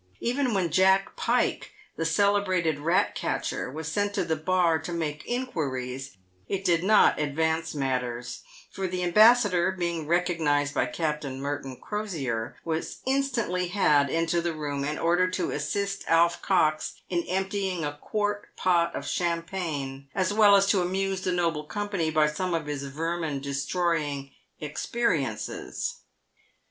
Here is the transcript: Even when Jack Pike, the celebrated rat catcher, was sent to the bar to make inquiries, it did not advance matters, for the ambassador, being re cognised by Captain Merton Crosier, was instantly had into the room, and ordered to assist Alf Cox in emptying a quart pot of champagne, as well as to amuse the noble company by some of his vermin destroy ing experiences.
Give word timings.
Even 0.19 0.55
when 0.55 0.71
Jack 0.71 1.15
Pike, 1.15 1.73
the 1.95 2.07
celebrated 2.07 2.79
rat 2.79 3.13
catcher, 3.13 3.69
was 3.69 3.87
sent 3.87 4.15
to 4.15 4.23
the 4.23 4.35
bar 4.35 4.79
to 4.79 4.91
make 4.91 5.23
inquiries, 5.27 6.17
it 6.47 6.65
did 6.65 6.83
not 6.83 7.19
advance 7.19 7.75
matters, 7.75 8.41
for 8.71 8.87
the 8.87 9.03
ambassador, 9.03 9.69
being 9.71 10.07
re 10.07 10.19
cognised 10.21 10.73
by 10.73 10.87
Captain 10.87 11.39
Merton 11.39 11.75
Crosier, 11.75 12.55
was 12.65 13.01
instantly 13.05 13.67
had 13.67 14.09
into 14.09 14.41
the 14.41 14.53
room, 14.55 14.83
and 14.83 14.97
ordered 14.97 15.33
to 15.33 15.51
assist 15.51 16.03
Alf 16.07 16.41
Cox 16.41 16.95
in 17.07 17.21
emptying 17.27 17.85
a 17.85 17.99
quart 18.01 18.47
pot 18.55 18.95
of 18.95 19.07
champagne, 19.07 20.07
as 20.15 20.33
well 20.33 20.55
as 20.55 20.65
to 20.65 20.81
amuse 20.81 21.21
the 21.21 21.31
noble 21.31 21.63
company 21.65 22.09
by 22.09 22.25
some 22.25 22.55
of 22.55 22.65
his 22.65 22.85
vermin 22.85 23.39
destroy 23.39 23.99
ing 24.01 24.31
experiences. 24.59 25.97